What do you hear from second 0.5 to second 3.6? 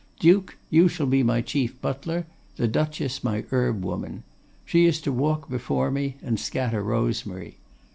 you shall be my chief butler, the Duchess my